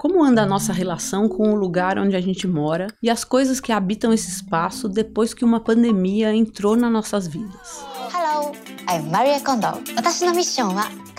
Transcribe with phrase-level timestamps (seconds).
[0.00, 3.60] Como anda a nossa relação com o lugar onde a gente mora e as coisas
[3.60, 7.84] que habitam esse espaço depois que uma pandemia entrou nas nossas vidas?
[8.10, 8.50] Hello,
[8.90, 9.66] I'm Maria Kondo.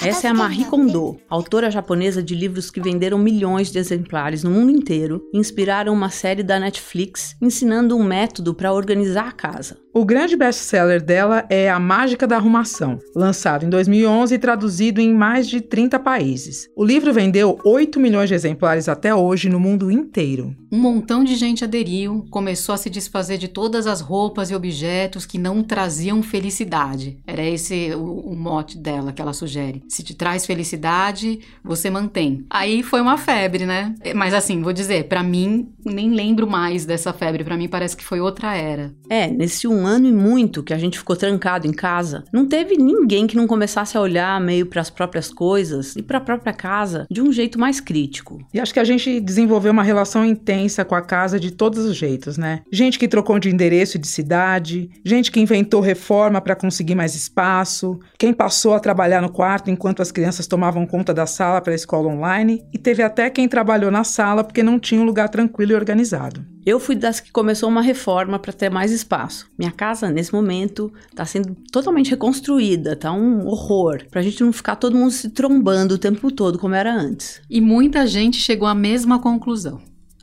[0.04, 4.50] Essa é a Marie Kondo, autora japonesa de livros que venderam milhões de exemplares no
[4.50, 9.78] mundo inteiro e inspiraram uma série da Netflix ensinando um método para organizar a casa.
[9.94, 15.14] O grande best-seller dela é A Mágica da Arrumação, lançado em 2011 e traduzido em
[15.14, 16.70] mais de 30 países.
[16.78, 20.56] O livro vendeu 8 milhões de exemplares até hoje no mundo inteiro.
[20.72, 25.26] Um montão de gente aderiu, começou a se desfazer de todas as roupas e objetos
[25.26, 27.20] que não traziam felicidade.
[27.28, 29.84] Era esse o, o mote dela que ela sugere.
[29.92, 32.46] Se te traz felicidade, você mantém.
[32.50, 33.94] Aí foi uma febre, né?
[34.16, 37.44] Mas assim, vou dizer, para mim, nem lembro mais dessa febre.
[37.44, 38.94] Para mim parece que foi outra era.
[39.10, 42.78] É, nesse um ano e muito que a gente ficou trancado em casa, não teve
[42.78, 46.54] ninguém que não começasse a olhar meio para as próprias coisas e para a própria
[46.54, 48.40] casa de um jeito mais crítico.
[48.54, 51.98] E acho que a gente desenvolveu uma relação intensa com a casa de todos os
[51.98, 52.62] jeitos, né?
[52.72, 57.14] Gente que trocou de endereço e de cidade, gente que inventou reforma para conseguir mais
[57.14, 61.74] espaço, quem passou a trabalhar no quarto enquanto as crianças tomavam conta da sala para
[61.74, 65.30] a escola online, e teve até quem trabalhou na sala porque não tinha um lugar
[65.30, 66.46] tranquilo e organizado.
[66.64, 69.50] Eu fui das que começou uma reforma para ter mais espaço.
[69.58, 74.04] Minha casa, nesse momento, está sendo totalmente reconstruída, tá um horror.
[74.12, 77.42] Pra gente não ficar todo mundo se trombando o tempo todo como era antes.
[77.50, 79.82] E muita gente chegou à mesma conclusão.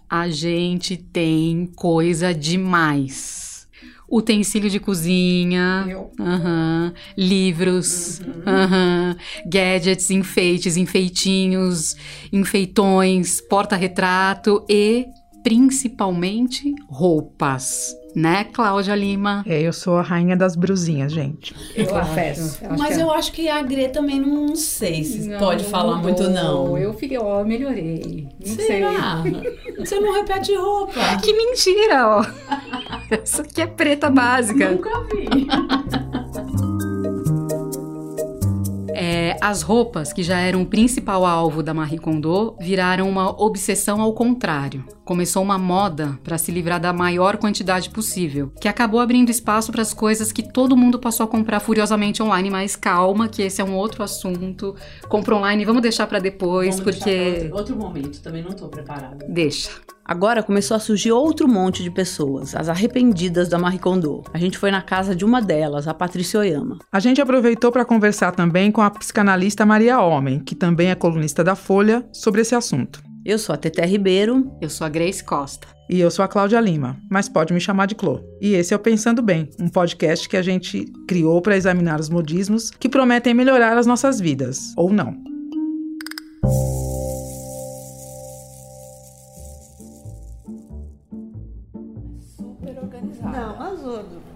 [0.09, 3.48] A gente tem coisa demais
[4.11, 5.87] utensílio de cozinha,
[6.19, 8.27] uhum, livros, uhum.
[8.27, 11.95] Uhum, gadgets, enfeites, enfeitinhos,
[12.33, 15.07] enfeitões, porta-retrato e
[15.43, 17.95] principalmente roupas.
[18.17, 19.45] Né, Cláudia Lima?
[19.47, 21.55] É, eu sou a rainha das brusinhas, gente.
[21.77, 22.59] Eu confesso.
[22.77, 23.03] Mas é.
[23.03, 26.77] eu acho que a Gre também não sei se não, pode falar não, muito, não.
[26.77, 28.27] Eu fiquei, ó, melhorei.
[28.45, 29.23] Não Será?
[29.23, 29.77] sei.
[29.79, 30.99] Você não repete roupa.
[31.23, 32.23] Que mentira, ó.
[33.25, 34.71] Isso aqui é preta básica.
[34.71, 35.49] Nunca vi.
[39.01, 44.01] É, as roupas, que já eram o principal alvo da Marie Kondo, viraram uma obsessão
[44.01, 44.85] ao contrário.
[45.09, 49.81] Começou uma moda para se livrar da maior quantidade possível, que acabou abrindo espaço para
[49.81, 52.51] as coisas que todo mundo passou a comprar furiosamente online.
[52.51, 54.77] Mas calma, que esse é um outro assunto.
[55.09, 57.51] Compra online, vamos deixar para depois, vamos porque.
[57.55, 59.25] Outro, outro momento, também não estou preparada.
[59.27, 59.71] Deixa.
[60.05, 64.25] Agora começou a surgir outro monte de pessoas, as arrependidas da Marie Kondo.
[64.35, 66.81] A gente foi na casa de uma delas, a Patrícia Oyama.
[66.93, 71.43] A gente aproveitou para conversar também com a psicanalista Maria Homem, que também é colunista
[71.43, 73.08] da Folha, sobre esse assunto.
[73.29, 74.57] Eu sou a Teté Ribeiro.
[74.59, 75.69] Eu sou a Grace Costa.
[75.87, 78.21] E eu sou a Cláudia Lima, mas pode me chamar de Clô.
[78.41, 82.09] E esse é o Pensando Bem, um podcast que a gente criou para examinar os
[82.09, 85.15] modismos que prometem melhorar as nossas vidas, ou não.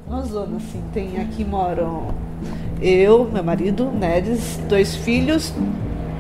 [0.07, 0.85] uma zona, assim.
[0.93, 2.15] Tem aqui moram
[2.83, 5.55] eu, meu marido, Nedes, dois filhos,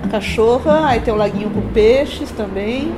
[0.08, 2.92] cachorra, aí tem o um laguinho com peixes também,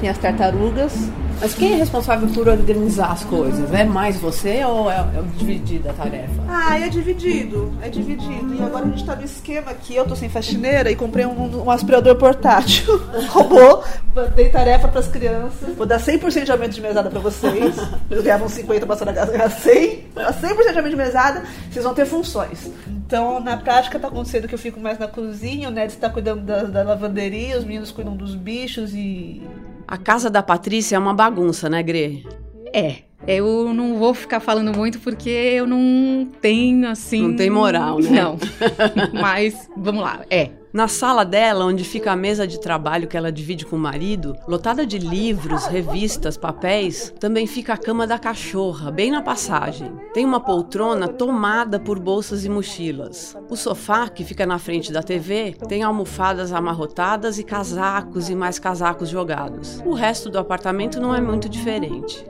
[0.00, 1.10] tem as tartarugas.
[1.40, 3.72] Mas quem é responsável por organizar as coisas?
[3.72, 6.42] É mais você ou é, é dividida a tarefa?
[6.48, 7.72] Ah, é dividido.
[7.80, 8.54] É dividido.
[8.54, 11.64] E agora a gente tá no esquema aqui, eu tô sem faxineira e comprei um,
[11.64, 13.00] um aspirador portátil.
[13.30, 13.84] Robô,
[14.34, 15.76] dei tarefa pras crianças.
[15.76, 17.76] Vou dar 100% de aumento de mesada pra vocês.
[18.10, 20.06] Eles ganhavam 50, passando a casa ganhar 100.
[20.16, 22.68] 100% de aumento de mesada, vocês vão ter funções.
[23.08, 26.42] Então, na prática, tá acontecendo que eu fico mais na cozinha, o Ned está cuidando
[26.42, 29.40] da, da lavanderia, os meninos cuidam dos bichos e
[29.86, 32.26] a casa da Patrícia é uma bagunça, né, Gre?
[32.70, 32.96] É.
[33.26, 37.28] Eu não vou ficar falando muito porque eu não tenho assim.
[37.28, 38.10] Não tem moral, né?
[38.10, 38.36] Não.
[39.18, 40.20] Mas vamos lá.
[40.28, 40.50] É.
[40.70, 44.36] Na sala dela, onde fica a mesa de trabalho que ela divide com o marido,
[44.46, 49.90] lotada de livros, revistas, papéis, também fica a cama da cachorra, bem na passagem.
[50.12, 53.34] Tem uma poltrona tomada por bolsas e mochilas.
[53.48, 58.58] O sofá, que fica na frente da TV, tem almofadas amarrotadas e casacos e mais
[58.58, 59.80] casacos jogados.
[59.86, 62.26] O resto do apartamento não é muito diferente.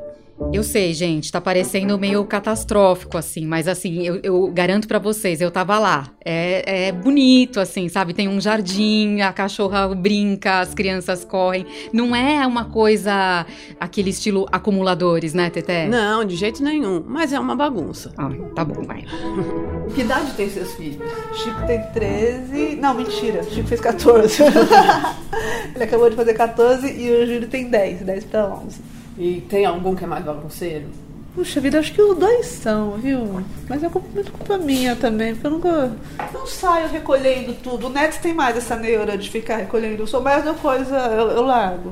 [0.52, 5.40] Eu sei, gente, tá parecendo meio catastrófico, assim, mas assim, eu, eu garanto para vocês,
[5.40, 6.08] eu tava lá.
[6.24, 8.14] É, é, bonito, assim, sabe?
[8.14, 11.66] Tem um jardim, a cachorra brinca, as crianças correm.
[11.92, 13.44] Não é uma coisa,
[13.78, 15.86] aquele estilo acumuladores, né, Teté?
[15.86, 18.12] Não, de jeito nenhum, mas é uma bagunça.
[18.16, 19.04] Ah, tá bom, vai.
[19.94, 21.10] que idade tem seus filhos?
[21.34, 22.76] Chico tem 13.
[22.76, 24.42] Não, mentira, Chico fez 14.
[25.74, 28.97] Ele acabou de fazer 14 e o Júlio tem 10, 10 pra 11.
[29.18, 30.86] E tem algum que é mais bagunceiro?
[31.34, 33.44] Puxa vida, acho que os dois são, viu?
[33.68, 35.92] Mas é muito culpa minha também, porque eu nunca.
[36.32, 37.88] Não saio recolhendo tudo.
[37.88, 40.02] O Neto tem mais essa neura de ficar recolhendo.
[40.02, 41.90] Eu sou mais uma coisa, eu, eu largo.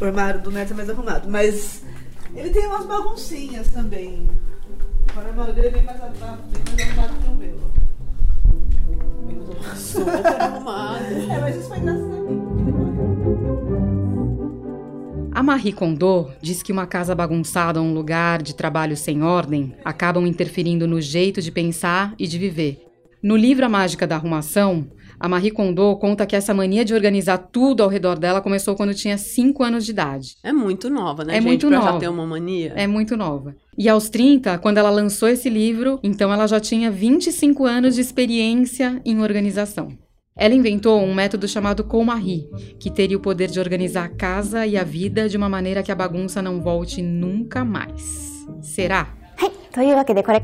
[0.00, 1.28] O armário do Neto é mais arrumado.
[1.28, 1.82] Mas
[2.34, 4.28] ele tem umas baguncinhas também.
[5.14, 7.54] O armário dele é bem mais arrumado, bem mais arrumado que o meu.
[9.76, 11.04] Super arrumado.
[11.04, 12.24] É, mas isso foi engraçado.
[15.34, 19.74] A Marie Kondo diz que uma casa bagunçada ou um lugar de trabalho sem ordem
[19.84, 22.80] acabam interferindo no jeito de pensar e de viver.
[23.22, 24.86] No livro A Mágica da Arrumação,
[25.18, 28.94] a Marie Kondo conta que essa mania de organizar tudo ao redor dela começou quando
[28.94, 30.36] tinha 5 anos de idade.
[30.42, 31.46] É muito nova, né, É gente?
[31.46, 31.92] muito pra nova.
[31.92, 32.72] já ter uma mania.
[32.76, 33.56] É muito nova.
[33.76, 38.00] E aos 30, quando ela lançou esse livro, então ela já tinha 25 anos de
[38.02, 39.88] experiência em organização.
[40.36, 42.48] Ela inventou um método chamado Comarie,
[42.80, 45.92] que teria o poder de organizar a casa e a vida de uma maneira que
[45.92, 48.44] a bagunça não volte nunca mais.
[48.60, 49.14] Será?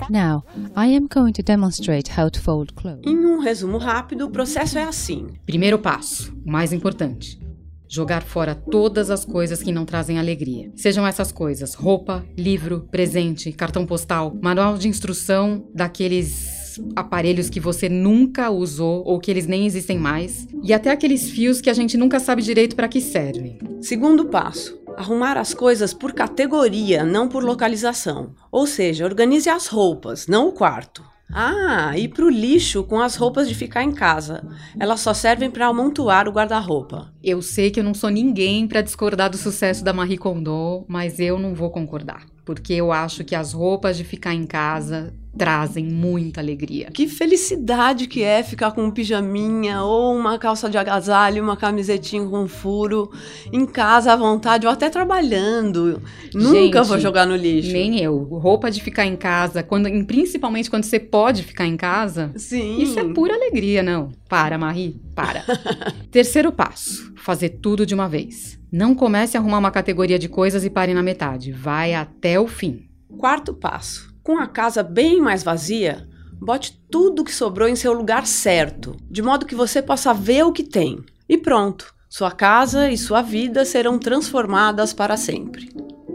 [0.09, 0.45] Now,
[0.77, 3.03] I am going to demonstrate how to fold clothes.
[3.05, 5.27] Em um resumo rápido, o processo é assim.
[5.45, 7.41] Primeiro passo, o mais importante.
[7.89, 10.71] Jogar fora todas as coisas que não trazem alegria.
[10.77, 16.60] Sejam essas coisas roupa, livro, presente, cartão postal, manual de instrução daqueles
[16.95, 21.61] aparelhos que você nunca usou ou que eles nem existem mais, e até aqueles fios
[21.61, 23.59] que a gente nunca sabe direito para que servem.
[23.81, 28.35] Segundo passo, arrumar as coisas por categoria, não por localização.
[28.51, 31.03] Ou seja, organize as roupas, não o quarto.
[31.33, 34.43] Ah, e pro lixo com as roupas de ficar em casa.
[34.79, 37.13] Elas só servem para amontoar o guarda-roupa.
[37.23, 41.21] Eu sei que eu não sou ninguém para discordar do sucesso da Marie Kondo, mas
[41.21, 45.85] eu não vou concordar, porque eu acho que as roupas de ficar em casa trazem
[45.85, 46.91] muita alegria.
[46.93, 52.27] Que felicidade que é ficar com um pijaminha ou uma calça de agasalho, uma camisetinha
[52.27, 53.11] com furo
[53.53, 56.03] em casa à vontade ou até trabalhando.
[56.35, 57.73] Nunca Gente, vou jogar no lixo.
[57.73, 58.19] Nem eu.
[58.25, 62.83] Roupa de ficar em casa, quando, principalmente quando você pode ficar em casa, Sim.
[62.83, 64.11] isso é pura alegria, não.
[64.31, 65.45] Para, Marie, para.
[66.09, 68.61] Terceiro passo: fazer tudo de uma vez.
[68.71, 71.51] Não comece a arrumar uma categoria de coisas e pare na metade.
[71.51, 72.89] Vai até o fim.
[73.19, 74.15] Quarto passo.
[74.23, 76.09] Com a casa bem mais vazia,
[76.41, 80.53] bote tudo que sobrou em seu lugar certo, de modo que você possa ver o
[80.53, 81.01] que tem.
[81.29, 85.71] E pronto, sua casa e sua vida serão transformadas para sempre.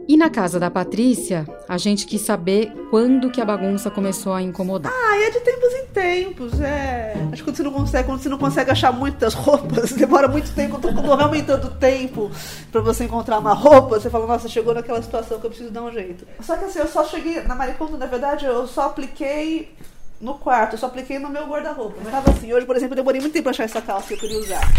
[0.07, 4.41] E na casa da Patrícia, a gente quis saber quando que a bagunça começou a
[4.41, 4.93] incomodar.
[4.93, 7.15] Ah, é de tempos em tempos, é.
[7.31, 10.53] Acho que quando você não consegue, quando você não consegue achar muitas roupas, demora muito
[10.53, 12.29] tempo, quando vai aumentando o tempo
[12.71, 15.81] pra você encontrar uma roupa, você fala, nossa, chegou naquela situação que eu preciso dar
[15.81, 16.27] um jeito.
[16.39, 19.73] Só que assim, eu só cheguei, na Maricondo, na verdade, eu só apliquei
[20.21, 21.97] no quarto, eu só apliquei no meu guarda-roupa.
[22.03, 24.13] Mas tava assim, hoje, por exemplo, eu demorei muito tempo pra achar essa calça que
[24.13, 24.71] eu queria usar.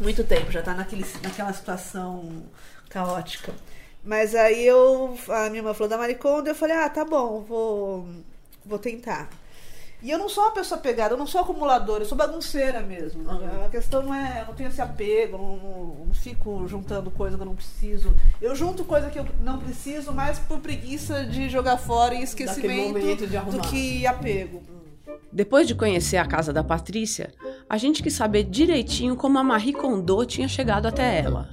[0.00, 2.42] Muito tempo, já tá naquele, naquela situação
[2.90, 3.52] caótica.
[4.04, 8.06] Mas aí eu, a minha irmã falou da Maricondo, eu falei, ah, tá bom, vou,
[8.66, 9.28] vou tentar.
[10.02, 13.22] E eu não sou uma pessoa pegada, eu não sou acumuladora, eu sou bagunceira mesmo.
[13.64, 17.08] A questão não é, eu não tenho esse apego, eu não, não- não fico juntando
[17.12, 18.12] coisa que eu não preciso.
[18.40, 22.98] Eu junto coisa que eu não preciso, mas por preguiça de jogar fora e esquecimento
[23.52, 24.60] do que apego.
[25.32, 27.32] Depois de conhecer a casa da Patrícia,
[27.70, 31.48] a gente quis saber direitinho como a Marie Kondo tinha chegado até ela.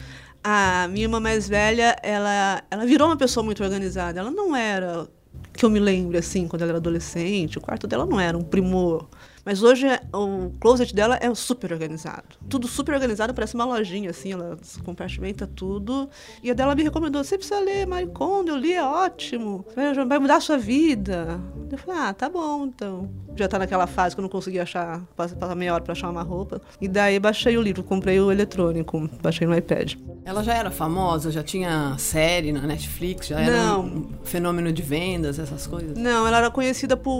[0.51, 4.19] A minha irmã mais velha, ela, ela virou uma pessoa muito organizada.
[4.19, 5.07] Ela não era,
[5.53, 8.41] que eu me lembro, assim, quando ela era adolescente, o quarto dela não era um
[8.41, 9.07] primor.
[9.45, 12.37] Mas hoje o closet dela é super organizado.
[12.47, 16.09] Tudo super organizado, parece uma lojinha, assim, ela compartimenta tudo.
[16.43, 19.65] E a dela me recomendou, você precisa ler Marie Kondo, eu li, é ótimo.
[20.07, 21.39] Vai mudar a sua vida.
[21.71, 23.09] Eu falei, ah, tá bom, então.
[23.35, 26.23] Já tá naquela fase que eu não conseguia achar, passar meia hora pra achar uma
[26.23, 26.61] roupa.
[26.81, 29.93] E daí baixei o livro, comprei o eletrônico, baixei no iPad.
[30.25, 33.81] Ela já era famosa, já tinha série na Netflix, já era Não.
[33.85, 35.97] um fenômeno de vendas, essas coisas.
[35.97, 37.11] Não, ela era conhecida por.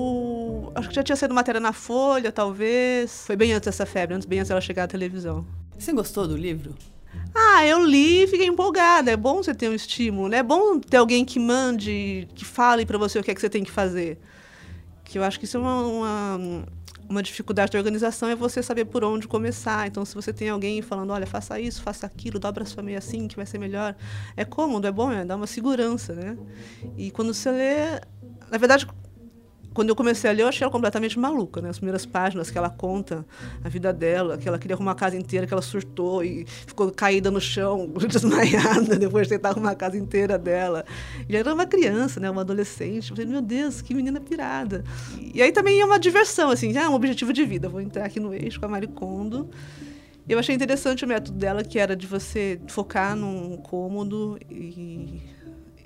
[0.76, 3.24] Acho que já tinha sido matéria na Folha, talvez.
[3.26, 5.46] Foi bem antes dessa febre, antes, bem antes dela chegar à televisão.
[5.78, 6.76] Você gostou do livro?
[7.34, 9.12] Ah, eu li e fiquei empolgada.
[9.12, 10.38] É bom você ter um estímulo, né?
[10.38, 13.50] É bom ter alguém que mande, que fale pra você o que é que você
[13.50, 14.20] tem que fazer.
[15.04, 16.66] Que eu acho que isso é uma, uma,
[17.10, 19.88] uma dificuldade da organização, é você saber por onde começar.
[19.88, 23.00] Então, se você tem alguém falando, olha, faça isso, faça aquilo, dobra a sua meia
[23.00, 23.96] assim, que vai ser melhor.
[24.38, 26.38] É cômodo, é bom, é, dá uma segurança, né?
[26.98, 28.02] E quando você lê...
[28.52, 28.88] Na verdade,
[29.74, 31.70] quando eu comecei a ler, eu achei ela completamente maluca, né?
[31.70, 33.26] As primeiras páginas que ela conta
[33.64, 36.92] a vida dela, que ela queria arrumar a casa inteira, que ela surtou e ficou
[36.92, 40.84] caída no chão, desmaiada, depois de tentar arrumar a casa inteira dela.
[41.28, 42.30] E era uma criança, né?
[42.30, 43.12] Uma adolescente.
[43.12, 44.84] Eu falei, meu Deus, que menina pirada.
[45.34, 47.70] E aí também é uma diversão, assim, já é um objetivo de vida.
[47.70, 49.50] Vou entrar aqui no eixo com a Maricondo.
[50.28, 55.20] Eu achei interessante o método dela, que era de você focar num cômodo e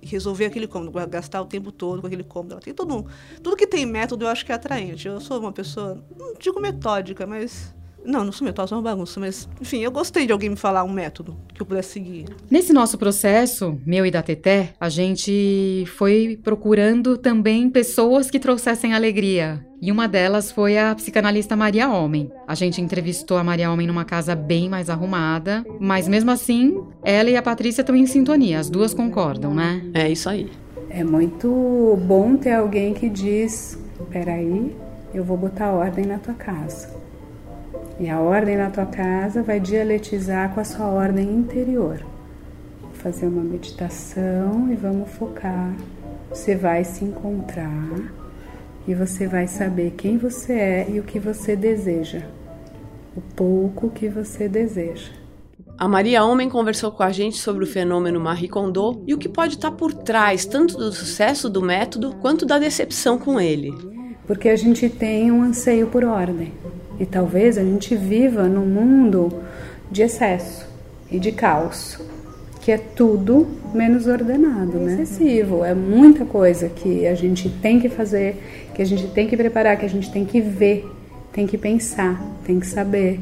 [0.05, 2.60] resolver aquele cômodo, gastar o tempo todo com aquele cômodo.
[2.60, 3.05] Tem todo um,
[3.41, 5.07] tudo que tem método eu acho que é atraente.
[5.07, 7.74] Eu sou uma pessoa, não digo metódica, mas
[8.05, 10.83] não, não sou metódica, sou uma bagunça, mas enfim, eu gostei de alguém me falar
[10.83, 12.25] um método que eu pudesse seguir.
[12.50, 18.93] Nesse nosso processo, meu e da Teté, a gente foi procurando também pessoas que trouxessem
[18.93, 19.65] alegria.
[19.81, 22.31] E uma delas foi a psicanalista Maria Homem.
[22.48, 27.29] A gente entrevistou a Maria Homem numa casa bem mais arrumada, mas mesmo assim, ela
[27.29, 29.81] e a Patrícia estão em sintonia, as duas concordam, né?
[29.93, 30.50] É isso aí.
[30.89, 33.77] É muito bom ter alguém que diz:
[34.10, 34.74] peraí,
[35.13, 37.02] eu vou botar ordem na tua casa.
[38.00, 42.03] E a ordem na tua casa vai dialetizar com a sua ordem interior.
[42.81, 45.73] Vou fazer uma meditação e vamos focar.
[46.29, 48.00] Você vai se encontrar
[48.88, 52.23] e você vai saber quem você é e o que você deseja.
[53.15, 55.12] O pouco que você deseja.
[55.77, 59.29] A Maria Homem conversou com a gente sobre o fenômeno Marie Kondo e o que
[59.29, 63.73] pode estar por trás tanto do sucesso do método quanto da decepção com ele.
[64.25, 66.53] Porque a gente tem um anseio por ordem.
[67.00, 69.31] E talvez a gente viva num mundo
[69.91, 70.67] de excesso
[71.12, 72.00] e de caos,
[72.62, 74.93] que é tudo menos ordenado, né?
[74.93, 78.38] Excessivo, é muita coisa que a gente tem que fazer,
[78.73, 80.89] que a gente tem que preparar, que a gente tem que ver,
[81.31, 83.19] tem que pensar, tem que saber.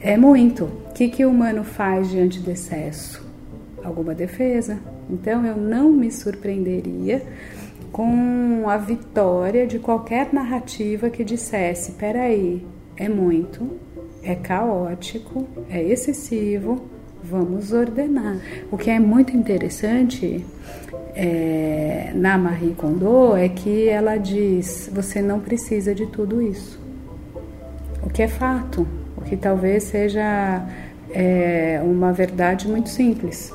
[0.00, 0.64] É muito.
[0.64, 3.22] O que, que o humano faz diante do excesso?
[3.84, 4.78] Alguma defesa.
[5.10, 7.22] Então eu não me surpreenderia
[7.92, 12.64] com a vitória de qualquer narrativa que dissesse: peraí,
[12.98, 13.78] é muito,
[14.22, 16.82] é caótico, é excessivo,
[17.22, 18.38] vamos ordenar.
[18.70, 20.44] O que é muito interessante
[21.14, 26.80] é, na Marie Kondo é que ela diz: você não precisa de tudo isso.
[28.02, 28.86] O que é fato,
[29.16, 30.66] o que talvez seja
[31.10, 33.52] é, uma verdade muito simples.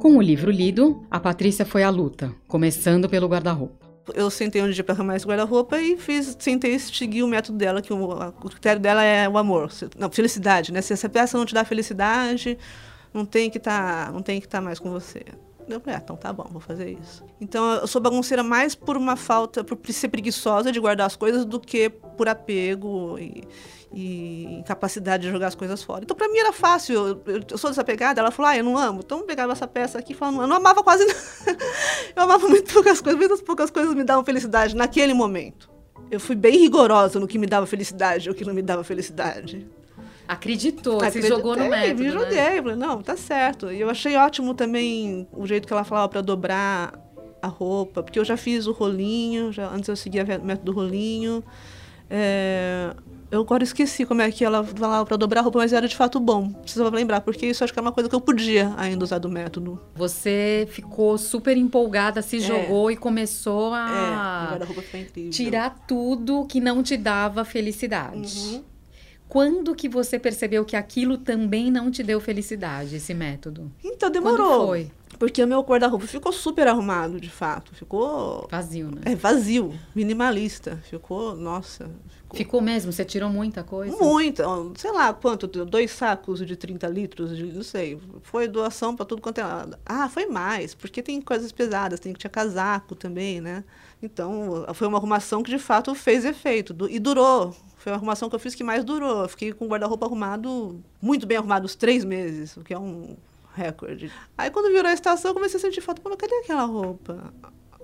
[0.00, 4.70] Com o livro lido, a Patrícia foi à luta, começando pelo guarda-roupa eu sentei um
[4.70, 8.50] dia para arrumar esse guarda-roupa e fiz, sentei seguir o método dela, que o, o,
[8.50, 10.80] critério dela é o amor, não, felicidade, né?
[10.80, 12.58] Se essa peça não te dá felicidade,
[13.12, 15.24] não tem que tá, estar tá mais com você.
[15.68, 17.24] Eu falei, ah, então tá bom, vou fazer isso.
[17.40, 21.44] Então eu sou bagunceira mais por uma falta, por ser preguiçosa de guardar as coisas
[21.44, 23.42] do que por apego e,
[23.92, 26.04] e incapacidade de jogar as coisas fora.
[26.04, 28.78] Então para mim era fácil, eu, eu, eu, sou desapegada, ela falou, ah, eu não
[28.78, 29.00] amo.
[29.04, 31.18] Então eu pegava essa peça aqui e falava, eu não amava quase nada.
[32.14, 35.68] eu amava muito poucas coisas, muitas poucas coisas me davam felicidade naquele momento.
[36.08, 38.84] Eu fui bem rigorosa no que me dava felicidade e o que não me dava
[38.84, 39.66] felicidade.
[40.28, 42.62] Acreditou, Acreditei, se jogou no método, me joguei, né?
[42.62, 43.70] falei, não, tá certo.
[43.70, 46.92] E eu achei ótimo também o jeito que ela falava para dobrar
[47.40, 51.44] a roupa, porque eu já fiz o rolinho, já, antes eu seguia o método rolinho.
[52.08, 52.94] É,
[53.30, 55.96] eu agora esqueci como é que ela falava para dobrar a roupa, mas era de
[55.96, 56.52] fato bom.
[56.52, 59.28] Precisava lembrar, porque isso acho que é uma coisa que eu podia ainda usar do
[59.28, 59.80] método.
[59.94, 62.40] Você ficou super empolgada, se é.
[62.40, 68.38] jogou e começou a é, tirar tudo que não te dava felicidade.
[68.38, 68.75] Uhum.
[69.28, 73.70] Quando que você percebeu que aquilo também não te deu felicidade, esse método?
[73.82, 74.36] Então, demorou.
[74.36, 74.90] Quando foi?
[75.18, 77.74] Porque o meu guarda-roupa ficou super arrumado, de fato.
[77.74, 78.46] Ficou.
[78.50, 79.00] Vazio, né?
[79.04, 79.74] É, vazio.
[79.94, 80.78] Minimalista.
[80.88, 81.90] Ficou, nossa.
[82.06, 82.92] Ficou, ficou mesmo?
[82.92, 83.96] Você tirou muita coisa?
[83.96, 84.44] Muita.
[84.76, 85.46] Sei lá quanto.
[85.46, 87.98] Dois sacos de 30 litros, de, não sei.
[88.22, 89.44] Foi doação para tudo quanto é.
[89.86, 90.74] Ah, foi mais.
[90.74, 91.98] Porque tem coisas pesadas.
[91.98, 93.64] Tem que tinha casaco também, né?
[94.02, 96.76] Então, foi uma arrumação que de fato fez efeito.
[96.90, 99.22] E durou foi a arrumação que eu fiz que mais durou.
[99.22, 102.78] Eu fiquei com o guarda-roupa arrumado, muito bem arrumado, uns três meses, o que é
[102.78, 103.16] um
[103.54, 104.10] recorde.
[104.36, 106.02] Aí quando virou a estação, eu comecei a sentir falta.
[106.02, 107.32] Pô, mas cadê aquela roupa?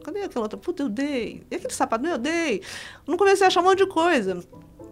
[0.03, 0.59] Cadê aquela outra?
[0.59, 1.45] Puta, eu dei.
[1.49, 2.05] E aquele sapato?
[2.05, 2.63] eu dei.
[3.07, 4.43] Não comecei a achar um monte de coisa.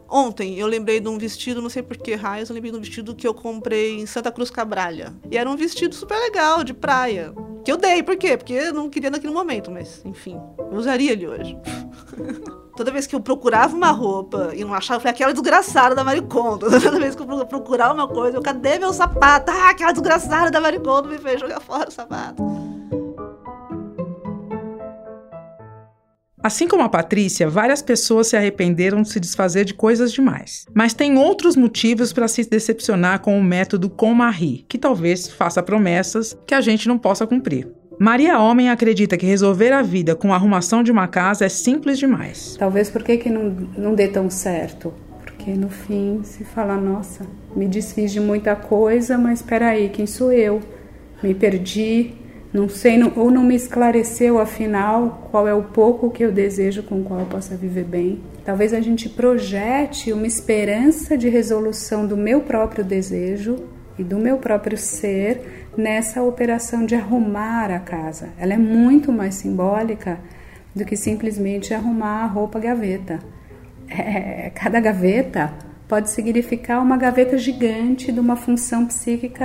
[0.09, 2.81] Ontem eu lembrei de um vestido, não sei por que raios, eu lembrei de um
[2.81, 5.13] vestido que eu comprei em Santa Cruz Cabralha.
[5.29, 7.35] E era um vestido super legal, de praia.
[7.65, 8.37] Que eu dei, por quê?
[8.37, 11.59] Porque eu não queria naquele momento, mas enfim, eu usaria ele hoje.
[12.81, 16.65] Toda vez que eu procurava uma roupa e não achava, foi aquela desgraçada da Maricondo.
[16.81, 19.53] Toda vez que eu procurava uma coisa, eu, cadê meu sapato?
[19.53, 22.43] Ah, aquela desgraçada da Maricondo me fez jogar fora o sapato.
[26.43, 30.65] Assim como a Patrícia, várias pessoas se arrependeram de se desfazer de coisas demais.
[30.75, 35.63] Mas tem outros motivos para se decepcionar com o método com Marie, que talvez faça
[35.63, 37.71] promessas que a gente não possa cumprir.
[38.03, 41.99] Maria Homem acredita que resolver a vida com a arrumação de uma casa é simples
[41.99, 42.57] demais.
[42.59, 44.91] Talvez por que, que não, não dê tão certo?
[45.23, 50.07] Porque no fim se fala, nossa, me desfiz de muita coisa, mas espera aí, quem
[50.07, 50.61] sou eu?
[51.23, 52.15] Me perdi,
[52.55, 56.83] não sei, não, ou não me esclareceu afinal qual é o pouco que eu desejo
[56.83, 58.23] com o qual eu possa viver bem.
[58.47, 63.57] Talvez a gente projete uma esperança de resolução do meu próprio desejo
[63.99, 68.31] e do meu próprio ser nessa operação de arrumar a casa.
[68.39, 70.21] Ela é muito mais simbólica
[70.75, 73.19] do que simplesmente arrumar a roupa gaveta.
[73.89, 75.53] É, cada gaveta
[75.89, 79.45] pode significar uma gaveta gigante de uma função psíquica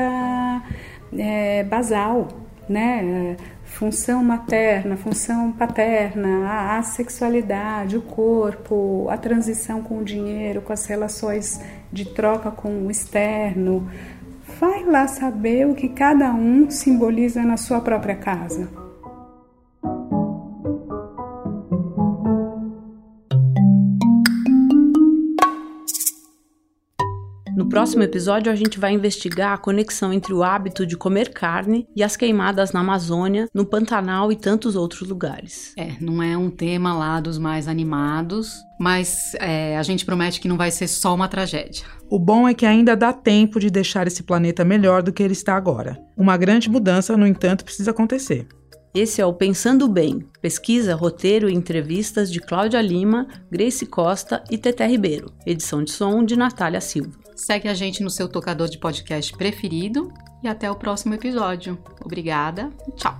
[1.18, 2.27] é, basal,
[2.70, 3.36] né?
[3.63, 10.72] Função materna, função paterna, a, a sexualidade, o corpo, a transição com o dinheiro, com
[10.72, 11.60] as relações
[11.92, 13.89] de troca com o externo.
[14.48, 18.85] Vai lá saber o que cada um simboliza na sua própria casa.
[27.65, 31.88] No próximo episódio, a gente vai investigar a conexão entre o hábito de comer carne
[31.95, 35.74] e as queimadas na Amazônia, no Pantanal e tantos outros lugares.
[35.75, 40.48] É, não é um tema lá dos mais animados, mas é, a gente promete que
[40.48, 41.84] não vai ser só uma tragédia.
[42.07, 45.34] O bom é que ainda dá tempo de deixar esse planeta melhor do que ele
[45.34, 46.00] está agora.
[46.15, 48.48] Uma grande mudança, no entanto, precisa acontecer.
[48.93, 54.57] Esse é o Pensando Bem, pesquisa, roteiro e entrevistas de Cláudia Lima, Grace Costa e
[54.57, 57.25] Teté Ribeiro, edição de som de Natália Silva.
[57.36, 60.12] Segue a gente no seu tocador de podcast preferido
[60.42, 61.77] e até o próximo episódio.
[62.04, 63.15] Obrigada e tchau!